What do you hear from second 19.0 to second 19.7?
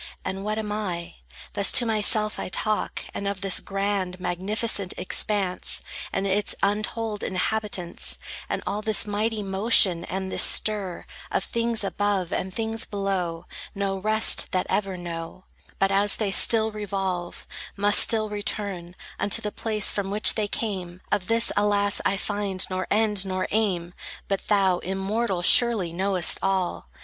Unto the